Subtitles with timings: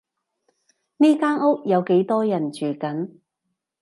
[0.97, 3.19] 呢間屋有幾多人住緊？